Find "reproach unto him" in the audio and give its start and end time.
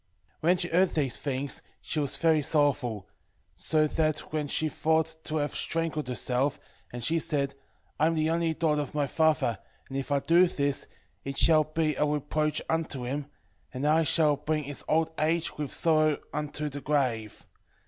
12.07-13.27